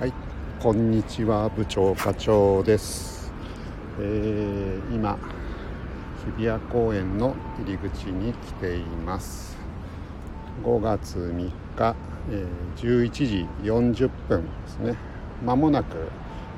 [0.00, 0.12] はい、
[0.60, 3.32] こんにちは部長課長です、
[4.00, 5.16] えー今
[6.36, 9.56] 日比谷公園の入り口に来ています。
[10.64, 11.96] 5月3日、
[12.28, 14.96] えー11時40分ですね。
[15.44, 16.08] まもなく、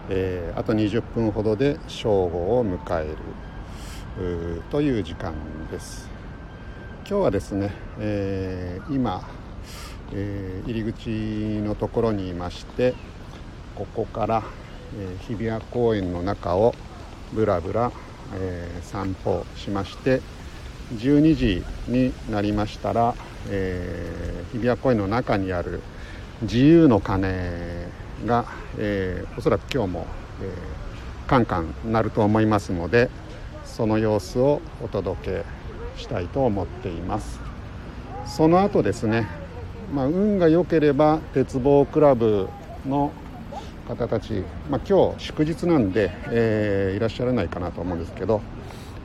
[0.08, 3.14] えーあと20分ほどで正午を迎え
[4.18, 5.34] るという時間
[5.70, 6.08] です。
[7.06, 9.28] 今日はですね、えー今、
[10.14, 11.10] えー入り口
[11.60, 12.94] のところにいまして
[13.76, 14.42] ここから、
[14.98, 16.74] え日比谷公園の中を
[17.32, 17.92] ぶらぶら、
[18.34, 20.20] え散歩しまして
[20.94, 23.14] 12時になりましたら、
[23.48, 25.82] えー日比谷公園の中にある
[26.42, 27.88] 自由の鐘
[28.24, 28.46] が、
[28.78, 30.06] えーおそらく今日も、
[30.42, 30.86] えー
[31.26, 33.10] カンカン鳴ると思いますので
[33.64, 37.40] その様子をお届けしたいと思っています。
[38.26, 39.26] その後ですね、
[39.92, 42.48] まあ、運が良ければ鉄棒クラブ
[42.86, 43.12] の
[43.86, 48.40] 方たち、まあ、今日祝日なんで、えーいらっしゃらないかなと思うんですけど、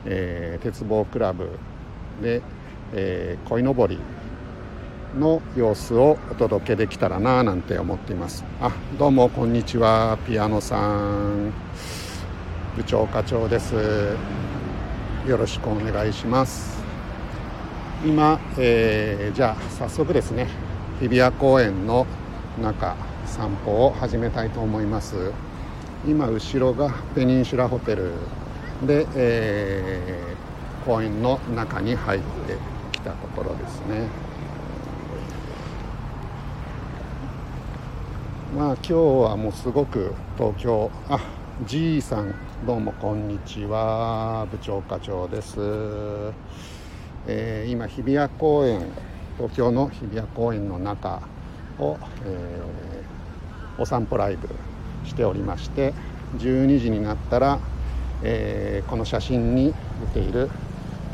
[0.04, 1.50] えー鉄棒クラブ
[2.20, 2.42] で、
[2.92, 3.98] えー鯉のぼり
[5.18, 8.44] の様子をお届けできたらななんて思っています。
[8.60, 10.18] あどうもこんにちは。
[10.26, 11.52] ピアノさん。
[12.76, 13.74] 部長課長です。
[15.28, 16.82] よろしくお願いします。
[18.04, 20.48] 今、えーじゃあ早速ですね
[21.00, 22.06] 日比谷公園の
[22.60, 22.96] 中
[23.32, 25.32] 散歩を始めたいと思います。
[26.06, 28.12] 今後ろがペニンシュラホテル。
[28.86, 30.32] で、えー
[30.84, 32.26] 公園の中に入って
[32.90, 34.06] きたところですね。
[38.54, 40.90] まあ今日はもうすごく東京。
[41.08, 41.18] あ
[41.64, 42.34] じいさん
[42.66, 44.46] どうもこんにちは。
[44.50, 45.58] 部長課長です、
[47.26, 48.82] えー今日比谷公園。
[49.38, 51.22] 東京の日比谷公園の中
[51.78, 53.01] を、えー
[53.78, 54.48] お散歩ライブ
[55.04, 55.94] しておりまして
[56.38, 57.58] 12時になったら、
[58.22, 59.74] えーこの写真に
[60.14, 60.50] 出ている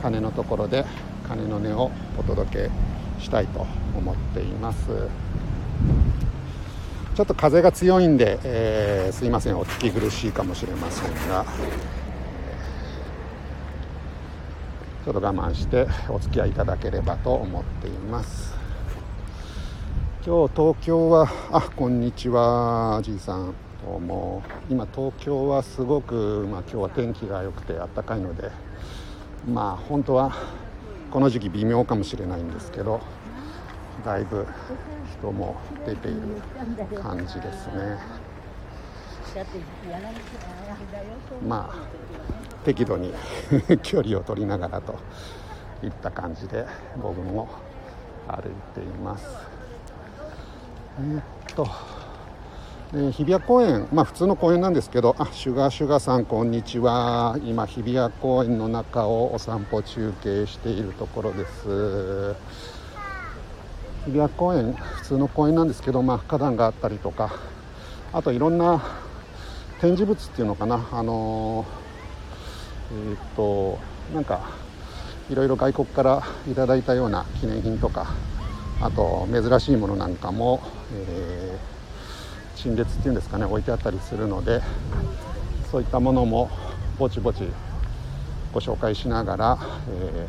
[0.00, 0.84] 鐘のところで
[1.28, 2.70] 鐘の音をお届け
[3.22, 3.66] したいと
[3.96, 4.88] 思っています。
[7.14, 9.58] ちょっと風が強いんで、えーすいません。
[9.58, 11.44] お聞き苦しいかもしれませんが
[15.04, 18.57] ちょっと我慢してお付き合いいただければと思っています。
[20.28, 23.54] 今日東京はあこんにちはじいさん。
[23.82, 24.42] どうも。
[24.68, 28.50] 今東京はすごく、まあ、今日は天気が良くて暖かいので
[29.50, 30.36] まあ本当は
[31.10, 33.00] この時期微妙かもしれないんですけど
[34.04, 34.46] だいぶ
[35.18, 35.56] 人も
[35.86, 36.20] 出ている
[37.00, 37.98] 感じですね。
[41.48, 43.14] まあ適度に
[43.82, 44.94] 距離を取りながらと
[45.82, 46.66] いった感じで
[47.02, 47.48] 僕も
[48.26, 49.57] 歩いています。
[51.00, 51.68] えっと、
[52.92, 57.38] えー日比谷公園まあ普通の公園なんですけどあシュガーシュガーさんこんにちは。
[57.44, 62.34] 今日比谷公園の中をお散歩中継しているところです。
[64.06, 67.30] 日比谷公園普通の公園なんですけど、まあ、花壇があったりとか
[68.12, 68.82] あといろんな
[69.80, 70.88] 展示物っていうのかな。
[70.90, 71.64] あの
[72.90, 73.78] えーっと
[74.12, 74.40] なんか
[75.30, 78.27] いろいろ外国からいただいたような記念品とか
[78.80, 80.60] あと珍しいものなんかも、
[80.94, 81.78] えー
[82.58, 84.60] 陳列っていうんですかね置いてあったりするので
[85.70, 86.50] そういったものも
[86.98, 87.44] ぼちぼち
[88.52, 89.58] ご紹介しながら、
[89.88, 90.28] え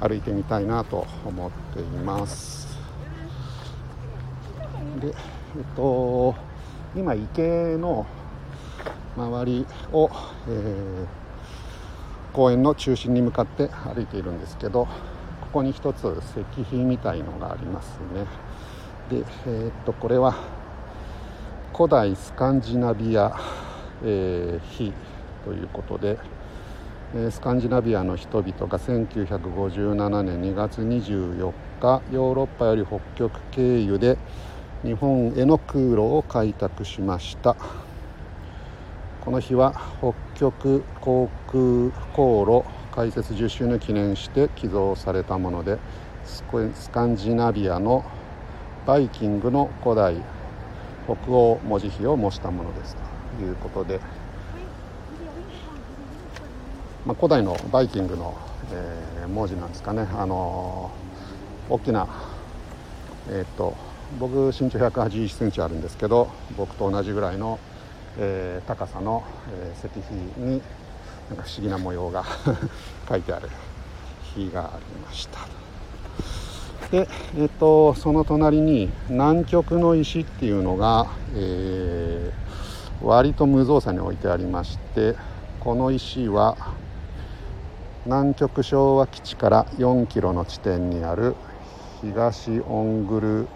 [0.00, 2.76] ー歩いてみたいなと思っています。
[5.00, 5.14] で、えっ
[5.76, 6.34] と、
[6.96, 8.04] 今池の
[9.16, 10.10] 周りを、
[10.48, 11.22] えー
[12.32, 14.88] 公園の中心に向かって歩いているんですけど
[15.52, 16.18] ここに一つ
[16.54, 18.24] 石碑みたいのがありますね。
[19.10, 20.34] で、えーっとこれは
[21.76, 23.38] 古代スカンジナビア、
[24.02, 24.94] えー碑
[25.44, 26.18] ということで、
[27.30, 31.52] スカンジナビアの人々が1957年2月24
[31.82, 34.16] 日ヨーロッパより北極経由で
[34.82, 37.56] 日本への空路を開拓しました。
[39.20, 45.78] この日は北極航空航路開設10周年記念して寄贈されたもので
[46.24, 48.04] スカンジナビアの
[48.86, 50.16] バイキングの古代
[51.06, 52.96] 北欧文字碑を模したものです
[53.38, 53.98] ということで、
[57.04, 58.34] まあ、古代のバイキングの、
[58.72, 60.06] えー文字なんですかね。
[60.16, 62.08] あのー大きな
[63.30, 63.74] えーっと
[64.18, 67.58] 僕身長1 8 1センチあるんですけど僕と同じぐらいの、
[68.18, 69.22] えー高さの、
[69.56, 70.60] えー石碑に
[71.28, 72.24] なんか不思議な模様が
[73.08, 73.48] 書いてある
[74.34, 75.40] 碑がありました。
[76.90, 77.08] で、
[77.38, 85.16] えっと、その隣に南極の石っていうのが、えー、割と無造作に置いてありまして
[85.60, 86.56] この石は
[88.04, 91.34] 南極昭和基地から4キロの地点にある
[92.02, 93.48] 東オングル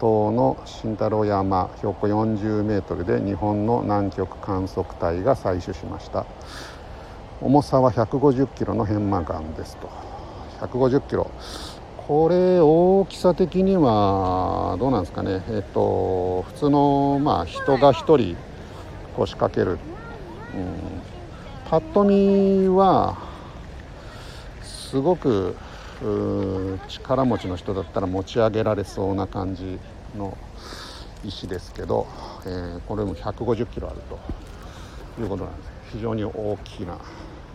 [0.00, 6.26] 島の新太郎山標高40メートルで日本の南極観測隊が採取しました。
[7.40, 9.90] 重さは150キロの片麻岩ですと。
[10.60, 11.30] 150キロ。
[12.06, 15.42] これ大きさ的にはどうなんですかね。
[15.50, 18.36] えっと普通のまあ人が1人
[19.16, 19.78] 腰掛ける、うん、
[21.68, 23.18] パッと見は
[24.62, 25.56] すごく
[26.88, 29.78] 力持ちの人だったら持ち上げられそうな感じ
[30.16, 30.38] の
[31.24, 32.06] 石ですけど、
[32.44, 34.00] えー、これも150キロある
[35.16, 36.98] ということなんです非常に大きな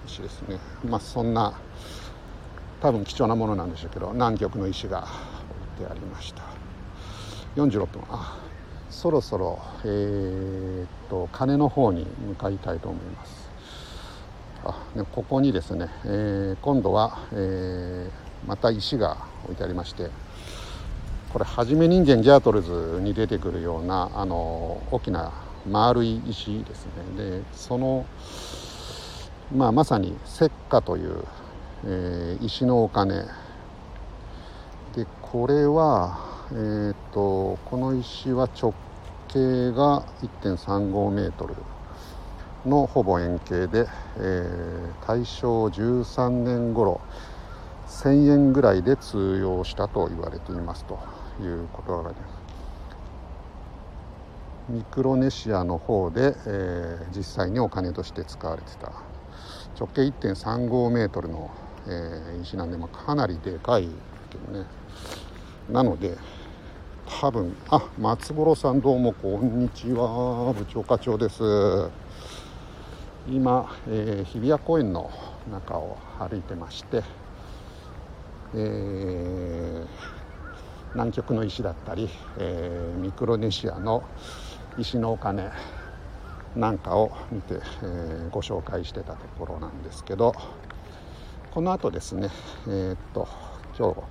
[0.06, 0.58] 石ですね。
[0.88, 1.60] まあそんな
[2.82, 5.08] 多分貴重なものなんでしょうけど南極の石が
[5.78, 6.44] 置いてありました。
[7.56, 8.04] 46分。
[8.10, 8.40] あ
[8.90, 13.42] そろそろえー、っと鐘の方に向かいたいと思います。
[14.64, 20.10] あね、ここにですね、えー、今度は、えー、また石が置いてありまして
[21.34, 25.32] これはじめ人間ギャートルズに出てくるようなあの大きな
[25.70, 26.86] 丸い石です
[27.18, 27.40] ね。
[27.40, 28.06] でその、
[29.56, 31.24] まあ、まさに石化という
[31.84, 33.26] えー、石のお金。
[34.96, 36.20] でこれは、
[36.52, 38.74] えーと、この石は直
[39.30, 40.06] 径が
[40.44, 41.56] 1.35メートル
[42.66, 43.88] のほぼ円形で、
[44.18, 47.02] えー、大正13年頃
[47.88, 51.00] 1000円ぐらいで通用したと言われていますと
[51.42, 52.31] いうことがあります。
[54.70, 58.92] ミクロネシアの方で、えー、実際にお金として使われてた。
[59.80, 61.50] 直径1.35メートルの
[61.88, 63.88] えー、石なんで、まあ、かなりでかい
[64.30, 64.66] けどね。
[65.70, 66.18] なので
[67.22, 71.42] 多分あ松五郎さんどうもこんにちは部長課長です。
[73.28, 75.12] 今、えー、日比谷公園の
[75.52, 77.04] 中を歩いてまして、
[78.56, 79.88] えー、
[80.94, 84.04] 南極の石だったり、えー、ミクロネシアの
[84.78, 85.52] 石のお金
[86.56, 90.34] なんかを見て、えー、ご紹介してたところなんですけど
[91.52, 92.30] この後ですね
[92.68, 93.28] えー、っと
[93.78, 94.02] 今日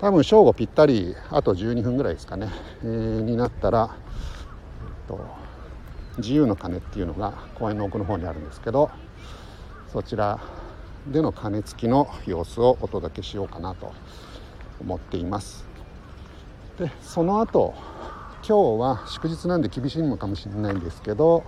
[0.00, 2.48] 多分正午ぴったりあと12分ぐらいですかね、
[2.82, 5.24] えー、になったら、えっと、
[6.18, 8.90] 自由の鐘っていうのが公園の奥の方にあるんですけど
[9.92, 10.40] そちら
[11.06, 13.92] での鐘つきの様子をお届けしようかなと
[14.80, 15.66] 思っています。
[16.78, 17.74] でその後
[18.44, 21.44] 今日は祝日なんで厳しいのかもしれないんですけど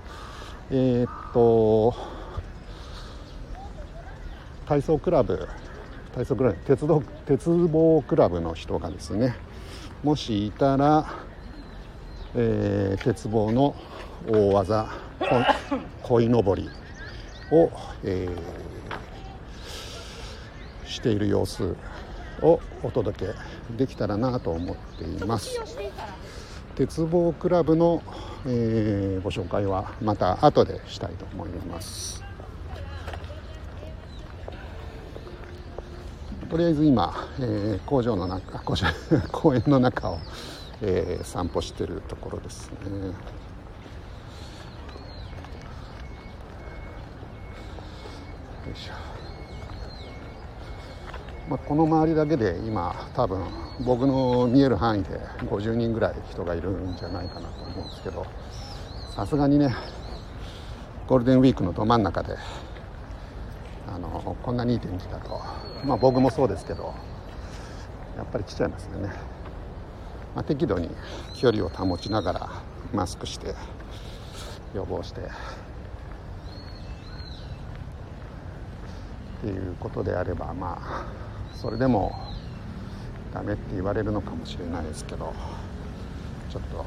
[0.70, 1.92] えー、っと
[4.66, 5.48] 体操クラブ
[6.14, 9.34] 体操クラブ鉄道鉄棒クラブの人がですね
[10.04, 11.12] もしいたら、
[12.36, 13.74] えー、鉄棒の
[14.28, 14.88] 大技
[16.04, 16.70] 鯉のぼり
[17.50, 17.70] を、
[18.04, 21.74] えー、している様子
[22.40, 23.32] をお届け
[23.76, 25.58] できたらなと思っています
[26.74, 28.02] 鉄棒クラブの、
[28.46, 32.24] えー、ご紹介はまた後でしたいと思います
[36.50, 38.86] とりあえず今、えー、工場の中工場
[39.32, 40.18] 公園の中を、
[40.82, 42.76] えー、散歩してるところですね。
[48.66, 49.13] よいしょ
[51.48, 53.42] まあ、この周りだけで今多分
[53.84, 58.26] 僕の見える範囲で50人ぐらい人がいるんじゃないかなと思うんですけど
[59.14, 59.74] さすがにね
[61.06, 62.34] ゴールデンウィークのど真ん中で
[63.86, 65.38] あのこんなにいい天気だと
[65.84, 66.94] まあ僕もそうですけど
[68.16, 69.08] やっぱり来ちゃいますよね、
[70.34, 70.88] まあ、適度に
[71.34, 72.50] 距離を保ちながら
[72.94, 73.54] マスクして
[74.74, 75.20] 予防して。
[79.44, 81.23] っていうことであればまあ
[81.64, 82.12] それでも
[83.32, 85.32] ダメって言われるのかもしれないですけど
[86.50, 86.84] ちょっと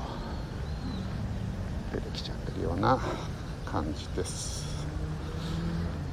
[1.92, 3.00] 出てきちゃってるような
[3.66, 4.86] 感じです。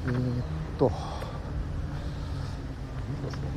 [0.06, 0.42] えー、っ
[0.78, 0.90] と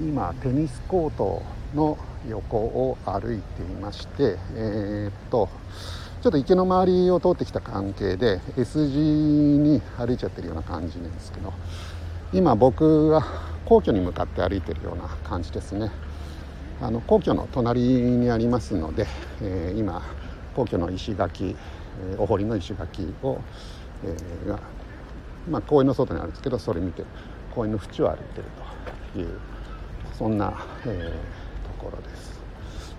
[0.02, 1.42] 今テニスコート
[1.74, 1.98] の
[2.28, 5.48] 横を歩いていましてえー、っと
[6.22, 11.54] ちょっと池の周りを通ってきた関係で S 字に歩いちゃってるような感じなんですけど
[12.34, 15.92] 今僕が皇居に向かって歩いてるような感じですね。
[16.82, 19.06] あの皇居の隣にありますので、
[19.42, 20.02] えー、今
[20.56, 21.54] 皇居の石垣、
[22.12, 23.42] えー、お堀の石垣を、
[24.06, 24.60] えー、が
[25.50, 27.04] まあ、公園の外にあるんですけどそれ見て
[27.54, 28.46] 公園の縁を歩いてる
[29.14, 29.40] という
[30.14, 31.12] そんな、えー、
[31.68, 32.40] ところです。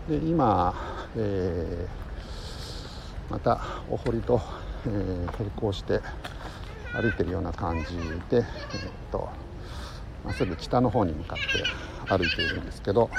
[0.09, 0.75] で今、
[1.17, 3.59] えー、また
[3.89, 4.39] お堀と、
[4.87, 6.01] えー、並行して
[6.93, 7.97] 歩いてるような感じ
[8.29, 8.45] で、えー、っ
[9.11, 9.31] と
[10.25, 11.45] まっすぐ北の方に向かって
[12.09, 13.11] 歩いているんですけど。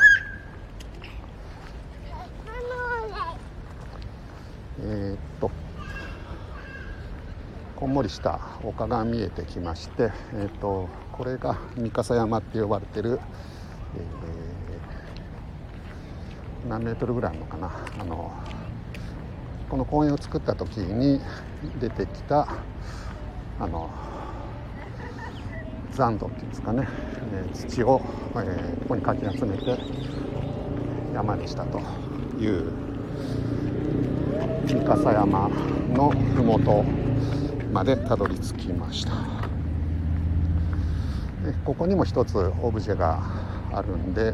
[4.82, 5.51] えー、っと
[7.75, 13.20] こんもりした丘が見えてきまして、えー、っとこれが三笠山って呼ばれてる、
[16.63, 17.72] えー、何メートルぐらいあるのかな。
[18.00, 18.32] あの
[19.70, 21.22] この公園を作った時に
[21.79, 22.48] 出てきた
[23.60, 23.89] あの
[26.00, 26.88] 残土っていうんですかね、
[27.34, 28.01] えー、土を、
[28.36, 29.77] えー、ここにかき集めて
[31.13, 31.79] 山にしたと
[32.39, 32.72] いう
[34.65, 35.50] 三笠山
[35.94, 36.84] の麓
[37.74, 39.12] までたどり着きました。
[41.65, 43.22] ここにも一つオブジェが
[43.74, 44.34] あるんで、え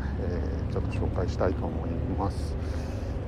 [0.69, 2.55] ー、ちょっと紹介したいと思います。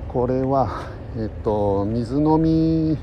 [0.08, 2.96] これは、えっ、と水飲み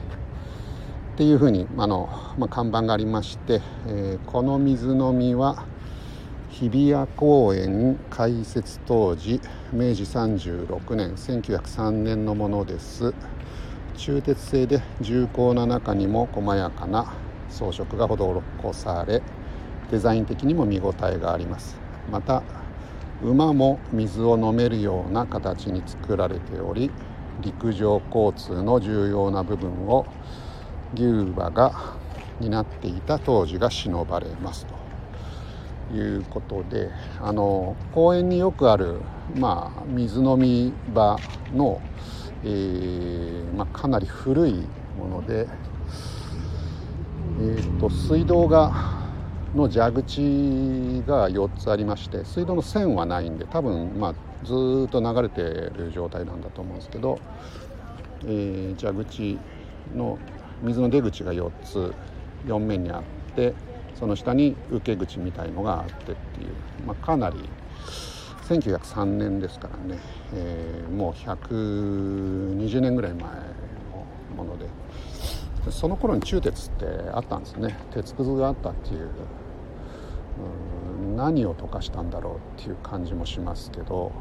[1.16, 5.66] っていうふうにあの、まあ、看板がありまして、えー、この水飲みは
[6.50, 9.40] 日比谷公園開設当時
[9.72, 13.14] 明治36年1903年のものです。
[13.96, 17.14] 鋳鉄製で重厚な中にも細やかな
[17.50, 19.22] 装飾が施され
[19.90, 21.78] デザイン的にも見応えがあります。
[22.12, 22.44] また
[23.24, 26.92] 馬も水を飲めるような形に作られており
[27.42, 30.06] 陸上交通の重要な部分を
[30.96, 31.96] 牛馬が
[32.40, 34.86] 担っていた当時が忍ばれますと。
[35.94, 36.90] いうことで
[37.22, 39.02] あの公園によくある、
[39.36, 41.16] まあ、水飲み場
[41.54, 41.80] の
[42.48, 44.68] えー、まあ、かなり古い
[45.00, 45.48] もので、
[47.40, 49.04] えーと、水道が
[49.56, 57.20] の蛇口が4つありまして水道の線はないんで多分、まあ、ずっと流れてる状態なんだと思うんですけど、
[58.26, 59.40] えー、蛇口
[59.96, 60.20] の
[60.66, 61.94] 水の出口が4つ
[62.46, 63.54] 4面にあって
[63.96, 66.16] その下に受け口みたいのがあってっていう、
[66.86, 67.38] まあ、かなり
[68.44, 70.00] 1903年ですからね、
[70.34, 73.34] えー、もう120年ぐらい前の
[74.36, 74.66] もので。
[75.72, 77.76] その頃に鋳鉄ってあったんですね。
[77.92, 79.10] 鉄くずがあったっていう。
[81.16, 84.12] 何を溶かしたんだろうっていう感じもしますけど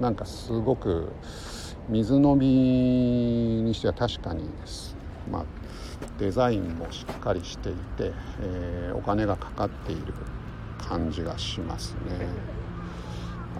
[0.00, 1.12] なんかすごく
[1.88, 2.46] 水飲み
[3.62, 4.96] にしては確かにです。
[5.30, 5.44] まあ、
[6.18, 10.14] デザインもしっかりしていて、えー、お金がかかっている
[10.78, 11.98] 感じがしますね。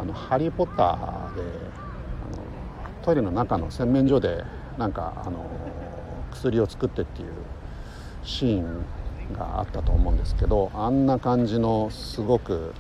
[0.01, 2.43] あのハリー・ポッターであの
[3.03, 4.45] トイレの中の洗面所で
[4.77, 5.45] なんかあの
[6.33, 7.29] 薬を作ってっていう
[8.23, 8.85] シーン
[9.33, 12.73] があったと思うんですけどあんな感じのすごく、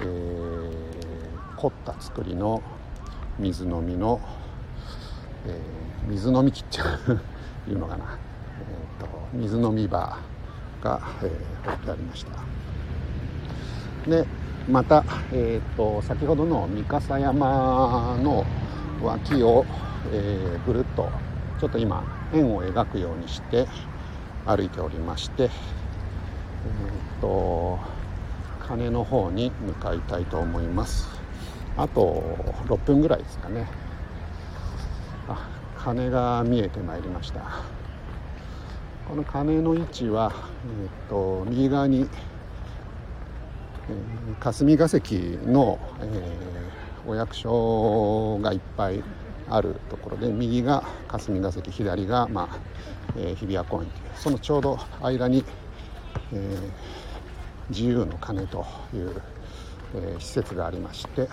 [0.00, 0.72] えー、
[1.56, 2.62] 凝った作りの
[3.38, 4.20] 水飲みの、
[5.46, 6.80] えー、水飲み器って
[7.70, 8.18] いうのかな、
[9.32, 10.18] 水飲み場
[10.82, 14.10] が、えー、置いてありました。
[14.10, 14.26] で
[14.68, 18.44] また、えーと、先ほどの三笠山の
[19.02, 19.64] 脇を、
[20.12, 21.10] えー、ぐるっと
[21.60, 23.66] ちょっと今円を描くようにして
[24.46, 27.78] 歩いておりまして、えーと、
[28.66, 31.08] 鐘の方に向かいたいと思います。
[31.76, 32.22] あと
[32.66, 33.66] 6分ぐらいですかね。
[35.28, 37.79] あ鐘が見えてまいりました。
[39.10, 40.32] この鐘の位置は、
[40.64, 42.08] えーと右側に
[43.88, 43.94] え
[44.38, 49.02] 霞が関の、えー、お役所がいっぱい
[49.48, 52.58] あるところで右が霞が関左が、まあ
[53.16, 55.44] えー、日比谷公園というそのちょうど間に、
[56.32, 56.70] えー、
[57.68, 58.64] 自由の鐘と
[58.94, 59.20] いう、
[59.96, 61.28] えー、施設がありまして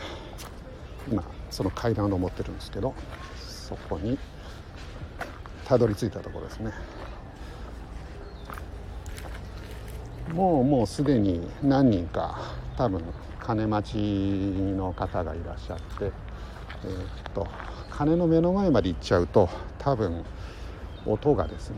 [1.12, 2.96] 今その階段を登ってるんですけど
[3.38, 4.18] そこに
[5.66, 6.72] たどり着いたところですね。
[10.34, 12.40] もうもうすでに何人か
[12.78, 13.02] 多分
[13.40, 17.48] 鐘待ちの方がいらっしゃって、えー、っと
[17.90, 20.24] 鐘の目の前まで行っちゃうと多分
[21.06, 21.78] 音がですね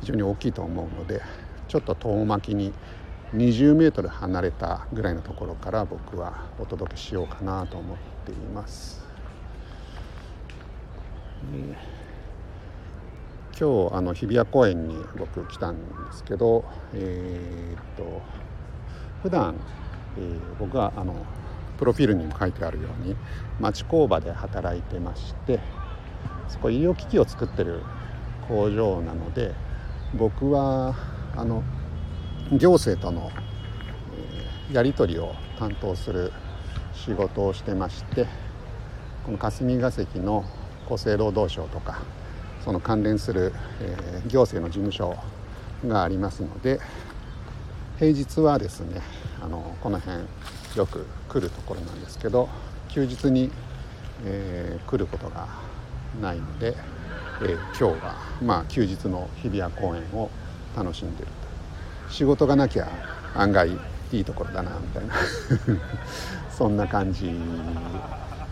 [0.00, 1.22] 非常に大きいと思うので
[1.68, 2.72] ちょっと遠巻きに
[3.34, 9.02] 20メートル離れたぐらいのところから僕はお届けしようかなと思っています。
[13.62, 16.64] 今日あの日比谷公園に僕来たんですけど、
[16.94, 18.20] えー、っと
[19.22, 19.54] 普段、
[20.18, 21.14] えー、僕はあの
[21.78, 23.14] プロフィールにも書いてあるように
[23.60, 25.60] 町工場で働いてまして
[26.48, 27.82] そこ医療機器を作ってる
[28.48, 29.54] 工場なので
[30.18, 30.96] 僕は
[31.36, 31.62] あの
[32.50, 33.30] 行政との、
[34.72, 36.32] え、やり取りを担当する
[36.94, 38.26] 仕事をしてまして
[39.24, 40.44] この霞が関の
[40.90, 42.02] 厚生労働省とか
[42.64, 45.16] その関連する、えー、行政の事務所
[45.86, 46.80] がありますので
[47.98, 49.00] 平日はですね
[49.40, 50.24] あのこの辺
[50.76, 52.48] よく来るところなんですけど
[52.88, 53.50] 休日に、
[54.24, 55.48] えー、来ることが
[56.20, 56.76] ないので、
[57.42, 60.30] えー、今日はまあ休日の日比谷公園を
[60.76, 61.28] 楽しんでる
[62.10, 62.88] 仕事がなきゃ
[63.34, 63.70] 案外
[64.12, 65.14] いいところだなみたいな。
[66.52, 67.34] そんな感じ、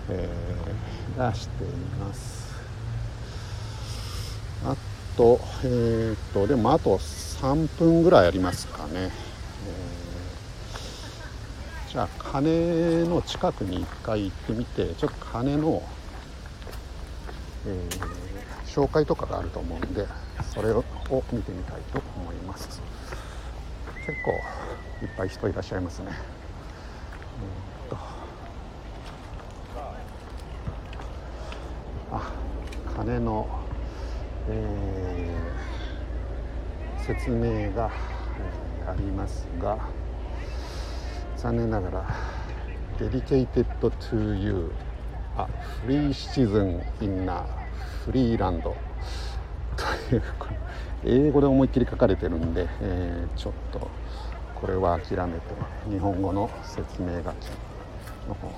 [0.08, 1.66] えー、がしてい
[2.00, 2.49] ます。
[5.20, 15.82] とえー、っとでもあと3分ぐらいありますかね、えー、じゃあ鐘の近くに一回行ってみてちょっと鐘の、
[17.66, 20.06] えー、紹介とかがあると思うんで
[20.54, 20.82] それを
[21.30, 22.80] 見てみたいと思います。
[24.06, 24.30] 結構
[25.04, 26.12] いっぱい人いらっしゃいますね。
[26.12, 27.96] えっと。
[32.10, 32.32] あ
[32.96, 33.46] 鐘の、
[34.48, 34.89] えー、
[37.14, 37.90] 説明が、
[38.84, 39.76] えー、ありますが
[41.36, 42.06] 残念ながら
[42.98, 43.66] 「Dedicated
[43.98, 44.70] to you
[45.36, 45.48] あ
[45.84, 47.44] フリーシチズンインナ
[48.04, 48.76] フリーランド」
[50.08, 50.22] という
[51.04, 53.90] 英語で思いっきり書かれてるんで、えー、ちょっと
[54.54, 55.40] これは諦めて
[55.90, 57.24] 日本語の説明書き
[58.28, 58.52] の方。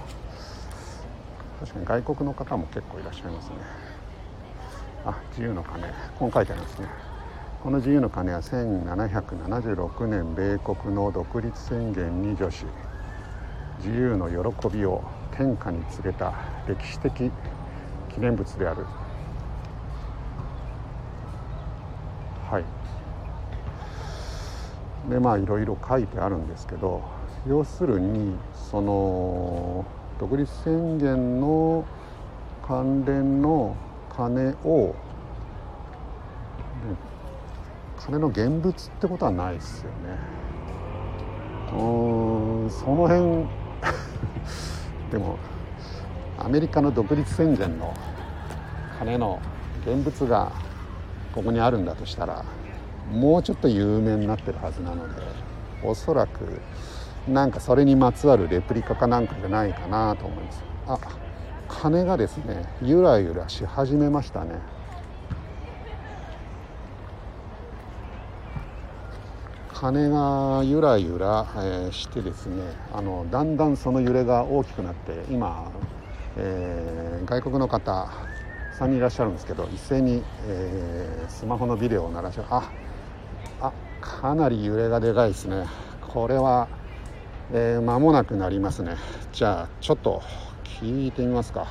[1.61, 3.55] 確かに外国の方も結構いらっしゃいますね。
[5.07, 5.85] あ自由の鐘。
[6.19, 7.12] こう書いてありますね。
[7.63, 12.65] この自由の鐘は1776年米国の独立宣言に助し
[13.79, 16.35] 自由の喜びを天下に告げた
[16.67, 17.31] 歴史的
[18.13, 18.85] 記念物である。
[22.51, 22.65] はい。
[25.09, 27.01] でまあいろいろ書いてあるんですけど
[27.47, 29.85] 要するにその
[30.19, 31.85] 独立宣言の
[32.67, 33.77] 関連の
[34.11, 34.97] 金を
[38.05, 40.19] 金の現物ってことはないですよね。
[41.73, 43.47] うんその辺
[45.11, 45.39] でも
[46.39, 47.95] アメリカの独立宣言の
[48.99, 49.39] 金の
[49.87, 50.51] 現物が
[51.35, 52.45] ここにあるんだとしたら
[53.11, 55.23] もうちょっと有名になってるはずなので
[55.83, 56.61] おそらく
[57.29, 60.65] なんかそれにまつわるレプリカかなんかじゃないかなと思います。
[60.89, 60.99] あ
[61.69, 64.59] 鐘がですねゆらゆらし始めましたね。
[69.83, 75.73] 鐘がゆらゆら、えー、してですねあのだんだんその揺れが大きくなって今、
[76.37, 78.09] えー、外国の方
[78.79, 82.71] 3人いらっしゃるんですけど一斉に、えー、スマホのビデオを鳴らしてあ
[83.61, 85.67] あかなり揺れがでかいですね。
[86.01, 86.69] これは、
[87.53, 88.97] えー、間もなくなりますね。
[89.33, 90.23] じゃあちょっと
[90.65, 91.67] 聞いてみますか。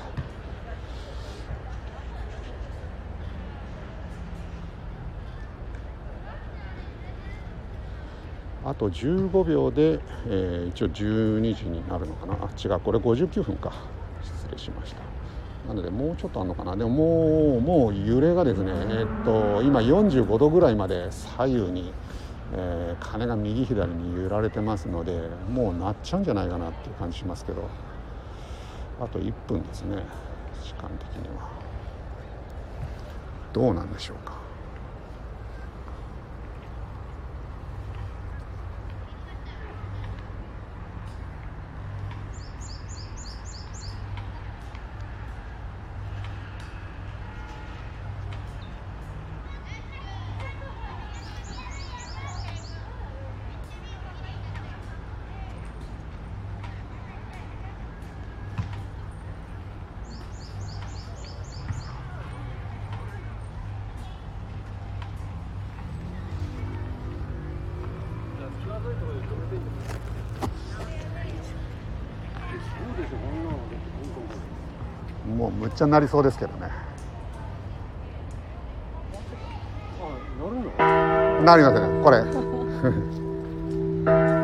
[8.72, 12.34] あと15秒で、えー、一応12時になるのかな。
[12.36, 12.80] あ違う。
[12.80, 13.74] これ59分か。
[14.24, 15.02] 失礼しました。
[15.68, 16.78] なのでもうちょっとあるのかな。
[16.78, 21.94] でももうもう揺れがですねえー、っと今45度ぐらいまで左右に、
[22.54, 27.68] えー、鐘が右左に揺られてますのでもう鳴っちゃうんじゃないかなっていう感じしますけど。
[29.02, 30.04] あと1分ですね。
[30.64, 31.50] 時間的には。
[33.52, 34.41] どうなんでしょうか。
[75.82, 76.70] ちゃなりそうですけどね。
[81.44, 82.04] なりますね。
[82.04, 82.22] これ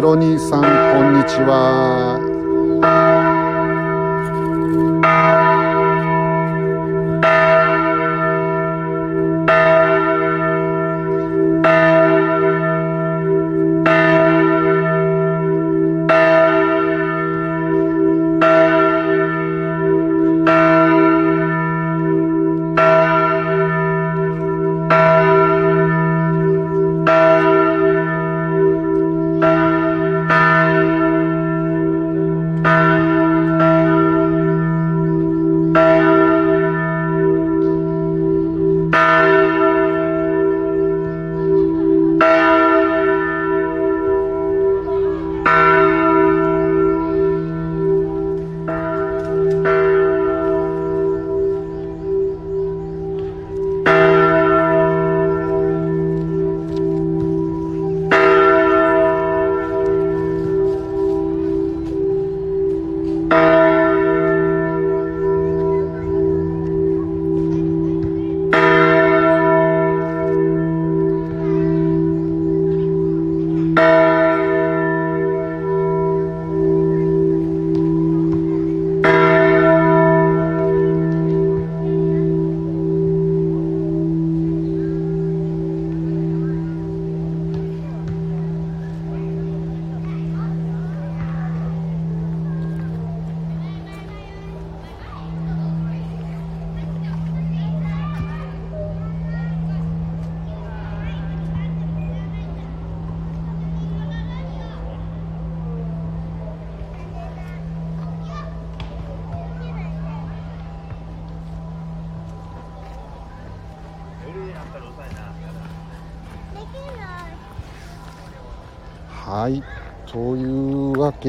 [0.00, 0.73] 0702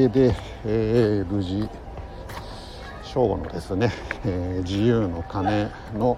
[0.08, 1.68] で、えー、無事
[3.02, 3.92] 正午のですね、
[4.24, 6.16] えー、自由の鐘の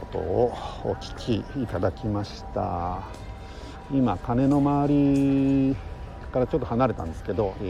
[0.00, 3.02] ことをお聞きいただきました
[3.92, 4.88] 今鐘の周
[5.72, 5.76] り
[6.32, 7.64] からちょっと離れたんですけど、え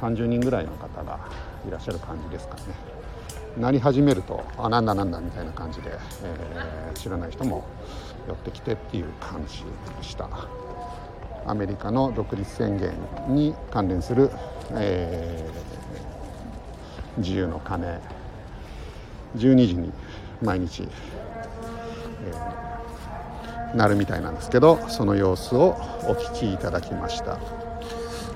[0.00, 1.18] ー、30人ぐらいの方が
[1.66, 2.62] いらっしゃる感じですかね
[3.56, 5.90] なり始めるとあなんだなんだみたいな感じで、
[6.22, 7.64] えー、知らない人も
[8.28, 10.28] 寄ってきてっていう感じでした。
[11.46, 12.92] アメリカの独立宣言
[13.34, 14.30] に関連する、
[14.72, 17.98] えー、自由の鐘。
[19.36, 19.92] 12時に
[20.42, 27.38] 毎日、えー、なるみたいなんですけどその様子をお聞きいただきました。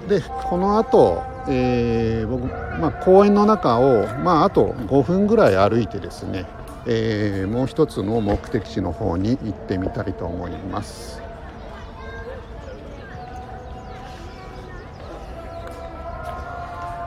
[0.09, 2.47] でこの後、えー、僕、
[2.81, 6.47] まあ、公園の中を、まあ、あと5分ぐらい歩いてですね、
[6.87, 11.26] えー、もう一つの目的地の方に行ってみたいと思います。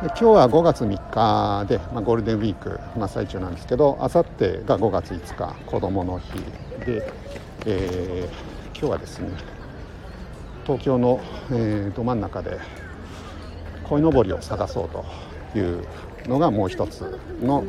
[0.02, 6.38] 今日は5月3日で、まあ、ゴールデンウィーク真っ最中なんですけどあさってが5月5日子どもの日
[6.86, 7.12] で、
[7.66, 9.28] えー、今日はですね
[10.64, 11.20] 東京の、
[11.52, 12.60] えー、ど真ん中で
[13.90, 15.86] 鯉のぼりを探そうという
[16.28, 17.66] のがもう一つの、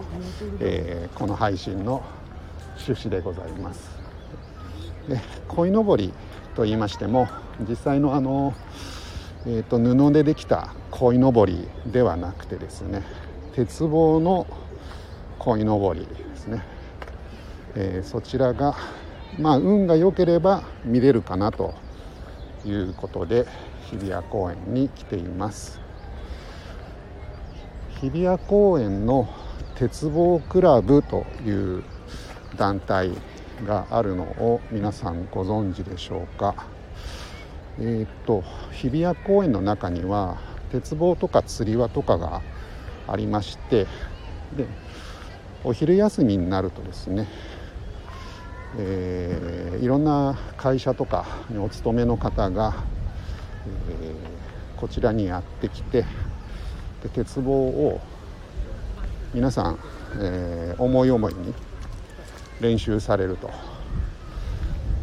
[0.60, 2.00] えー、この配信の
[2.86, 3.90] 趣旨でございます。
[5.08, 6.12] で鯉のぼり
[6.54, 7.26] と言いましても
[7.68, 8.54] 実際のあの
[9.46, 13.02] えーと、布でできた鯉のぼりではなくてですね
[13.54, 14.46] 鉄棒の
[15.38, 16.62] 鯉のぼりですね、
[17.74, 18.76] えー、そちらが
[19.38, 21.74] まあ運が良ければ見れるかなと
[22.66, 23.46] いうことで
[23.90, 25.80] 日比谷公園に来ています。
[28.00, 29.28] 日比谷公園の
[29.76, 31.82] 鉄棒クラブという
[32.56, 33.10] 団体
[33.64, 36.66] があるのを皆さんご存知でしょうか？
[37.78, 40.38] えー、っと日比谷公園の中には
[40.72, 42.42] 鉄棒とかつり輪とかが
[43.06, 43.86] ありまして
[44.56, 44.66] で
[45.62, 47.28] お昼休みになるとですね、
[48.78, 52.74] えー、いろんな会社とかにお勤めの方が、
[53.98, 56.04] えー、こちらにやってきて
[57.02, 58.00] で鉄棒を
[59.34, 59.78] 皆さん、
[60.18, 61.54] えー、思い思いに
[62.60, 63.50] 練習されると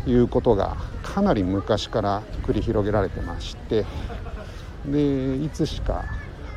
[0.10, 0.78] いうことが
[1.14, 3.86] かなり昔から繰り広げられてまして
[4.86, 6.06] でいつしか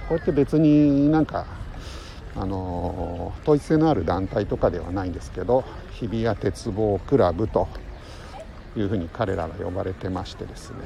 [0.08, 1.46] こうやって別になんか
[2.36, 7.68] あの統一性のある団体とかではないんですけど日比谷鉄棒クラブと
[8.76, 10.76] いうふうに彼らが呼ばれてましてですね。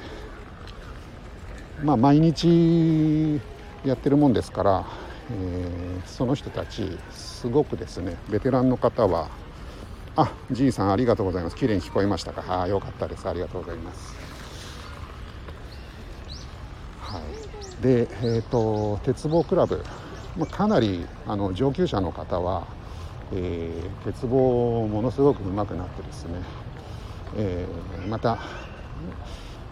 [1.82, 3.40] まあ毎日
[3.84, 4.86] やってるもんですから、
[5.30, 9.28] えー、その人たちすごくですねベテランの方は
[10.16, 11.56] あ、じいさんありがとうございます。
[11.56, 12.62] 綺麗に聞こえましたか？
[12.62, 13.28] あ、よかったです。
[13.28, 14.14] ありがとうございます
[17.00, 17.82] はい。
[17.82, 19.82] で、えーと、鉄棒クラブ、
[20.36, 22.68] まあ、かなりあの上級者の方は、
[23.32, 26.34] えー、鉄棒ものすごく上手くなってですね、
[27.36, 28.38] えー、また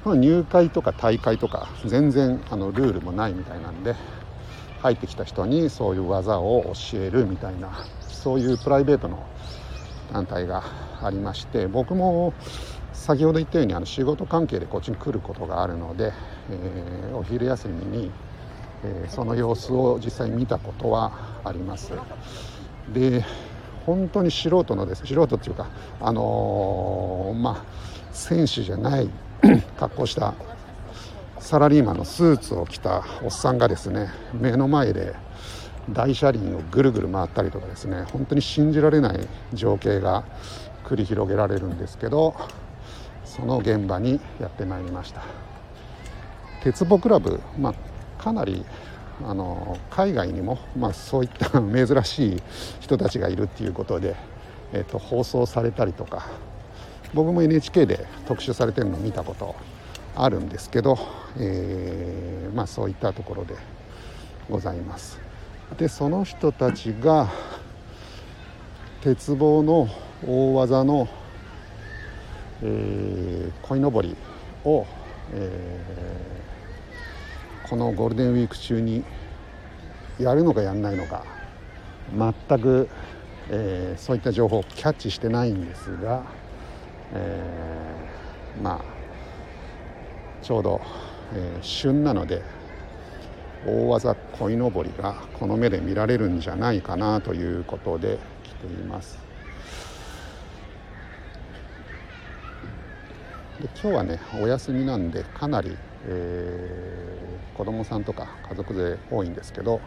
[0.05, 3.95] 入会とか大会とか全然あのルールもないみたいなんで
[4.81, 9.25] 入ってきた人にそういう技を教えるみたいなそういうプライベートの
[10.13, 10.63] 団体が
[11.03, 12.35] ありまして僕も
[12.93, 16.13] 先ほど言ったようにあの仕事関係でこっちに来ることがあるので、
[16.51, 18.11] えー、お昼休みに、
[18.85, 21.93] えー、その様子を実際に見たことはあります。
[22.93, 23.25] で
[23.87, 25.69] 本当に素人のです素人っていうか
[26.01, 27.65] あのー、まあ
[28.13, 29.09] 選手じゃない
[29.79, 30.35] 格好した
[31.41, 35.15] サラリーマンのスーツを着たおっさんがですね目の前で
[35.91, 40.25] 大車輪をぐるぐる回ったりとかですね本当に信じられない情景が
[40.85, 42.35] 繰り広げられるんですけど
[43.25, 45.23] その現場にやってまいりました。
[46.63, 48.65] 鉄棒クラブ、まあ、かなり
[49.25, 52.43] あの海外にも、まあ、そういった 珍しい
[52.81, 54.15] 人たちがいるっていうことで、
[54.73, 56.29] えーと、放送されたりとか
[57.15, 59.55] 僕も NHK で特集されてるの見たこと
[60.15, 60.99] あるんですけど、
[61.37, 63.55] えー、まあ、そういったところで
[64.49, 65.32] ございます。
[65.79, 67.31] でその人たちが
[69.01, 69.89] 鉄棒の
[70.27, 71.09] 大技の、
[72.63, 74.17] えー、鯉のぼり
[74.65, 74.87] を、
[75.33, 79.03] えー、このゴールデンウィーク中に
[80.19, 81.25] やるのかやんないのか
[82.49, 82.89] 全く、
[83.49, 86.23] えー、そういった情報をキャッチしてないんですが、
[87.15, 88.85] えー、まあ
[90.43, 90.81] ちょうど、
[91.35, 92.43] え、旬なので
[93.67, 99.19] 大技鯉のぼりがこの目で見られるんじゃないかなということで来ています。
[103.61, 109.81] で今日はねお休みなんでかなり、えー、子供さんとか家族勢多いんですけど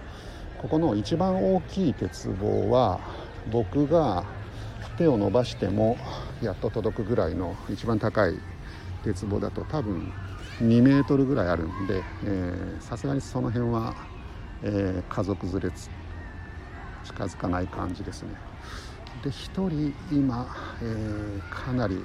[0.57, 3.01] ここの一番大きい鉄棒は
[3.51, 4.23] 僕が
[4.97, 5.97] 手を伸ばしても
[6.41, 8.35] やっと届くぐらいの一番高い
[9.03, 10.11] 鉄棒だと多分
[10.61, 12.01] 2メートルぐらいあるんで
[12.79, 13.95] さすがにその辺は、
[14.63, 18.29] えー、家族連れ近づかない感じですね。
[19.23, 20.47] で1人今、
[20.81, 21.99] えー、かなり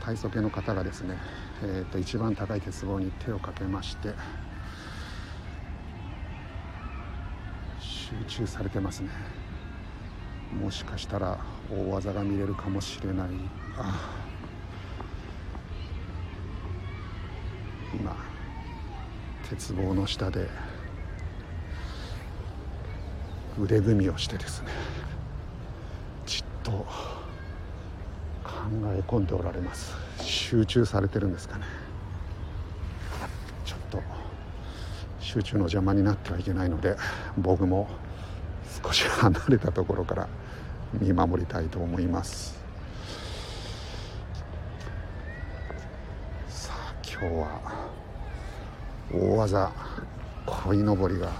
[0.00, 1.16] 体操系の方がですね、
[1.62, 4.14] えーと、一番高い鉄棒に手をかけまして
[7.80, 9.10] 集中されてますね。
[10.60, 11.38] もしかしたら
[11.70, 13.28] 大技が見れるかもしれない。
[13.78, 14.21] あ
[17.94, 18.16] 今
[19.48, 20.48] 鉄棒の下で
[23.60, 24.68] 腕組みをしてですね
[26.24, 26.86] じっと考
[28.86, 29.94] え込んでおられます。
[30.20, 31.64] 集中されてるんですかね。
[33.64, 34.02] ちょっと
[35.20, 36.96] 集中の邪魔になってはいけないので
[37.36, 37.88] 僕も
[38.82, 40.28] 少し離れたところから
[40.94, 42.60] 見守りたいと思います。
[46.48, 47.81] さあ今日は
[49.14, 49.72] 大技
[50.46, 51.30] 鯉のぼりが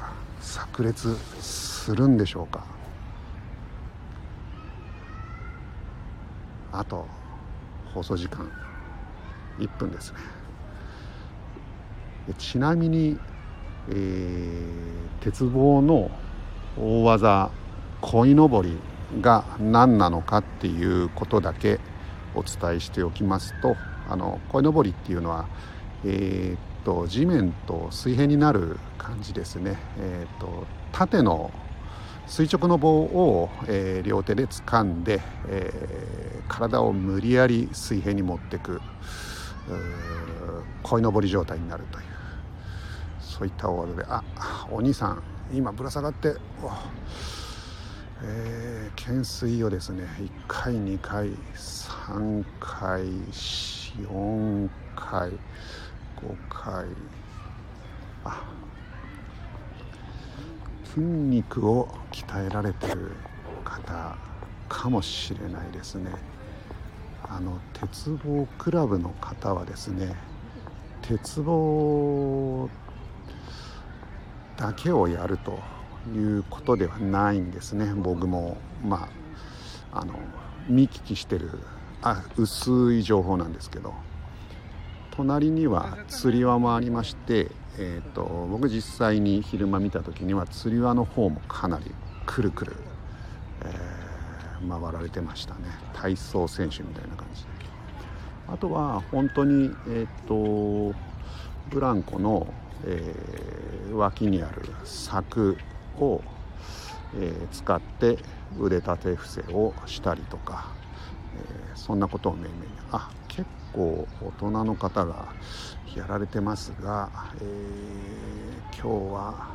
[0.41, 2.65] 炸裂するんでしょうか。
[6.73, 7.07] あと
[7.95, 8.51] 放送時間
[9.59, 10.13] 1分です。
[10.13, 10.19] ね
[12.39, 13.19] ちなみに、
[13.89, 16.11] えー、鉄棒の
[16.79, 17.51] 大技
[18.01, 18.79] 鯉のぼり
[19.21, 21.81] が何なのかっていうことだけ
[22.35, 23.77] お伝えしておきますと
[24.09, 25.47] あの鯉のぼりっていうのは、
[26.05, 31.51] えーと地面と水平になる感じですね、えーと、縦の
[32.27, 38.81] 垂直の棒を、えー、両手で掴んで、えー、体を無理やり水平に持っていく
[40.83, 42.05] 鯉のぼり状態になるという
[43.21, 44.23] そういった大技であ
[44.71, 46.37] お兄さん今ぶら下がって
[48.25, 55.33] えー、懸垂をですね1回2回3回4回
[56.23, 56.87] 5回。
[58.25, 58.43] あ
[60.85, 63.13] 筋肉を鍛えられてる
[63.65, 64.17] 方
[64.69, 66.11] かもしれないですね。
[67.25, 70.15] あの鉄棒クラブの方はですね
[71.01, 72.69] 鉄棒
[74.57, 75.59] だけをやると
[76.15, 77.95] いうことではないんですね。
[77.95, 79.09] 僕もま
[79.93, 80.15] ああの
[80.69, 81.51] 見聞きしてる
[82.03, 83.95] あ薄い情報なんですけど。
[85.15, 91.95] 隣には釣り輪もありまして、えーと、僕実際に昼間見た時には釣り輪の方もかなり
[92.25, 92.77] くるくる、
[93.65, 95.61] えー、回られてましたね。
[95.93, 97.49] 体操選手みたいな感じで。
[98.49, 100.97] あとは本当にえっ、ー、と
[101.71, 102.53] ブランコの、
[102.87, 105.59] えー、脇にある柵
[105.99, 106.23] を、
[107.15, 108.19] え、使って
[108.59, 110.73] 腕立て伏せをしたりとか、
[111.37, 113.11] え、そんなことをめいめいあ
[113.73, 115.29] 構大人の方が
[115.97, 118.33] やられてますが、えー
[118.83, 119.51] 今日は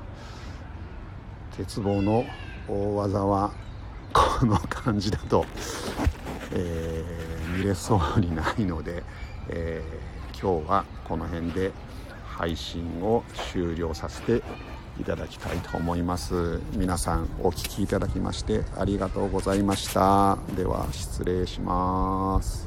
[1.58, 2.24] 鉄棒の
[2.70, 3.52] 大技は
[4.14, 5.46] この感じだと、
[6.54, 7.04] え
[7.58, 9.04] 見れそうにないので、
[9.50, 9.84] え
[10.42, 11.74] 今日はこの辺で
[12.26, 14.44] 配信を終了させて
[15.00, 16.62] いただきたいと思います。
[16.74, 20.38] 皆さんお聴きいただきましてありがとうございました。
[20.56, 22.67] では失礼します。